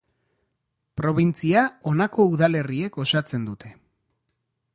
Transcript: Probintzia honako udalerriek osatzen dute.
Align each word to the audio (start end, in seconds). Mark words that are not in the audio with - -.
Probintzia 1.01 1.63
honako 1.91 2.27
udalerriek 2.33 3.01
osatzen 3.05 3.47
dute. 3.51 3.77